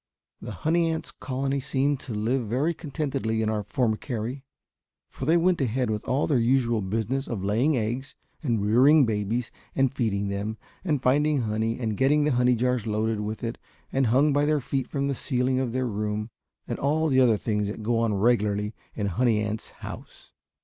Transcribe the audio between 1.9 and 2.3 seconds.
to